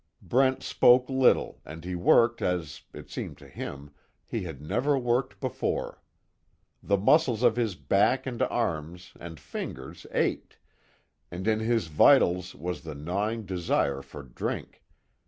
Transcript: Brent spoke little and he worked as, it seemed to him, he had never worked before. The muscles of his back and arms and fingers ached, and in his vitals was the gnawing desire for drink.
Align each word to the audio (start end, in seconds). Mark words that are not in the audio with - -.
Brent 0.23 0.63
spoke 0.63 1.07
little 1.11 1.61
and 1.63 1.85
he 1.85 1.93
worked 1.93 2.41
as, 2.41 2.81
it 2.91 3.11
seemed 3.11 3.37
to 3.37 3.47
him, 3.47 3.91
he 4.25 4.41
had 4.45 4.59
never 4.59 4.97
worked 4.97 5.39
before. 5.39 6.01
The 6.81 6.97
muscles 6.97 7.43
of 7.43 7.55
his 7.55 7.75
back 7.75 8.25
and 8.25 8.41
arms 8.41 9.13
and 9.19 9.39
fingers 9.39 10.07
ached, 10.11 10.57
and 11.29 11.47
in 11.47 11.59
his 11.59 11.85
vitals 11.85 12.55
was 12.55 12.81
the 12.81 12.95
gnawing 12.95 13.45
desire 13.45 14.01
for 14.01 14.23
drink. 14.23 14.81